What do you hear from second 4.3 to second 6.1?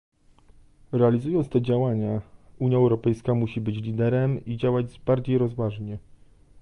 i działać bardziej rozważnie